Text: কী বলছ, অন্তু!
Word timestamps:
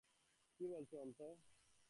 কী 0.59 0.65
বলছ, 0.67 0.91
অন্তু! 0.95 1.27